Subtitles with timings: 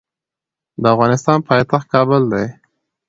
[0.81, 2.45] د افغانستان پایتخت کابل دي